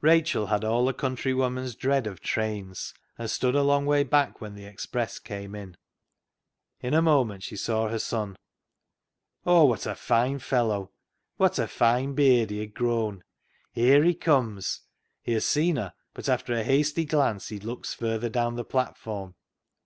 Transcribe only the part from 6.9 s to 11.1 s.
a moment she saw her son. Oh, what a fine fellow!